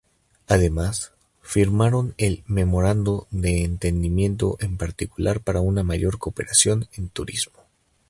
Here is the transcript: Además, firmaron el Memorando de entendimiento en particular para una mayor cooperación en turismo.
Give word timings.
Además, 0.47 1.11
firmaron 1.43 2.15
el 2.17 2.43
Memorando 2.47 3.27
de 3.29 3.63
entendimiento 3.63 4.57
en 4.59 4.75
particular 4.75 5.41
para 5.41 5.61
una 5.61 5.83
mayor 5.83 6.17
cooperación 6.17 6.87
en 6.95 7.09
turismo. 7.09 7.59